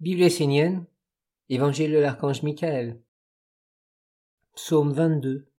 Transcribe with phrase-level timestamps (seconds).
[0.00, 0.86] Bible essénienne,
[1.48, 3.02] Évangile de l'archange Michael.
[4.54, 5.50] Psaume 22.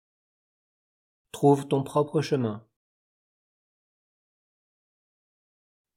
[1.33, 2.65] Trouve ton propre chemin.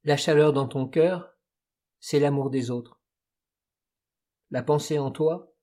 [0.03, 1.39] La chaleur dans ton cœur,
[2.01, 3.01] c'est l'amour des autres.
[4.51, 5.55] La pensée en toi,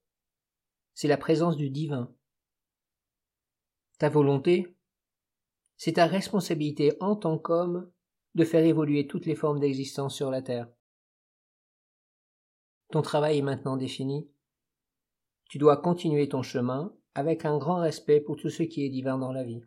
[0.94, 2.16] c'est la présence du divin.
[3.98, 4.74] Ta volonté,
[5.76, 7.92] c'est ta responsabilité en tant qu'homme
[8.34, 10.72] de faire évoluer toutes les formes d'existence sur la terre.
[12.90, 14.28] Ton travail est maintenant défini.
[15.48, 19.18] Tu dois continuer ton chemin avec un grand respect pour tout ce qui est divin
[19.18, 19.62] dans la vie.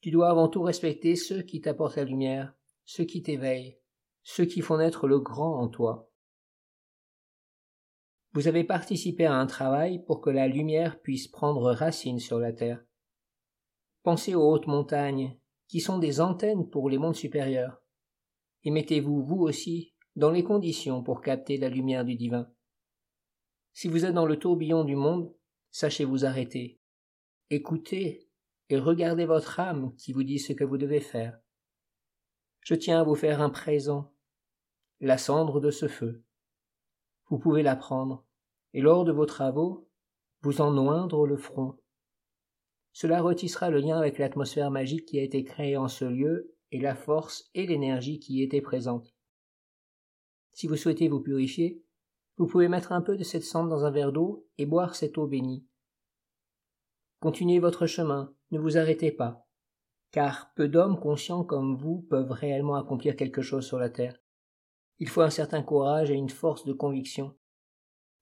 [0.00, 3.78] Tu dois avant tout respecter ceux qui t'apportent la lumière, ceux qui t'éveillent,
[4.22, 6.10] ceux qui font naître le grand en toi.
[8.32, 12.52] Vous avez participé à un travail pour que la lumière puisse prendre racine sur la
[12.52, 12.84] terre.
[14.02, 17.80] Pensez aux hautes montagnes, qui sont des antennes pour les mondes supérieurs.
[18.64, 22.48] Et mettez-vous, vous aussi, dans les conditions pour capter la lumière du divin.
[23.72, 25.34] Si vous êtes dans le tourbillon du monde,
[25.70, 26.80] sachez vous arrêter.
[27.50, 28.28] Écoutez
[28.68, 31.38] et regardez votre âme qui vous dit ce que vous devez faire.
[32.60, 34.14] Je tiens à vous faire un présent,
[35.00, 36.22] la cendre de ce feu.
[37.28, 38.24] Vous pouvez la prendre,
[38.72, 39.88] et lors de vos travaux,
[40.42, 41.78] vous en noindre le front.
[42.92, 46.78] Cela retissera le lien avec l'atmosphère magique qui a été créée en ce lieu et
[46.78, 49.13] la force et l'énergie qui y étaient présentes.
[50.54, 51.82] Si vous souhaitez vous purifier,
[52.36, 55.18] vous pouvez mettre un peu de cette cendre dans un verre d'eau et boire cette
[55.18, 55.66] eau bénie.
[57.20, 59.48] Continuez votre chemin, ne vous arrêtez pas,
[60.12, 64.16] car peu d'hommes conscients comme vous peuvent réellement accomplir quelque chose sur la terre.
[65.00, 67.36] Il faut un certain courage et une force de conviction.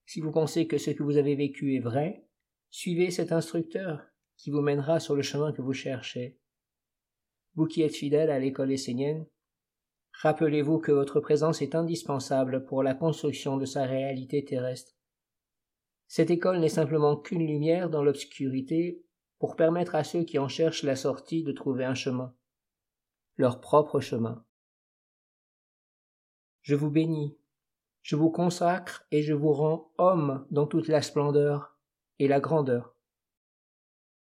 [0.06, 2.27] Si vous pensez que ce que vous avez vécu est vrai,
[2.70, 6.38] suivez cet instructeur qui vous mènera sur le chemin que vous cherchez.
[7.55, 9.27] Vous qui êtes fidèle à l'école essénienne,
[10.21, 14.93] Rappelez-vous que votre présence est indispensable pour la construction de sa réalité terrestre.
[16.07, 19.03] Cette école n'est simplement qu'une lumière dans l'obscurité
[19.39, 22.34] pour permettre à ceux qui en cherchent la sortie de trouver un chemin,
[23.37, 24.45] leur propre chemin.
[26.61, 27.37] Je vous bénis,
[28.03, 31.77] je vous consacre et je vous rends homme dans toute la splendeur
[32.19, 32.95] et la grandeur.